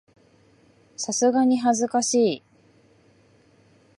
[0.97, 2.43] さすがに恥ずかしい